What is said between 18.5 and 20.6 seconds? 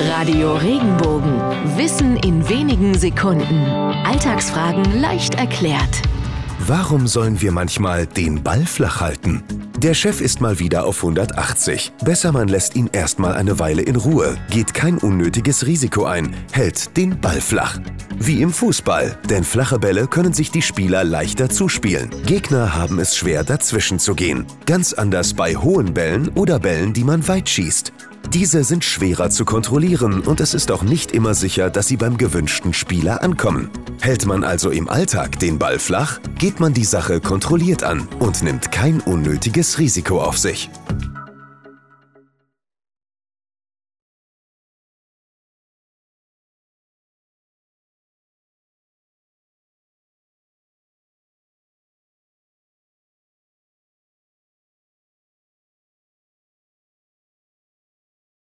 Fußball, denn flache Bälle können sich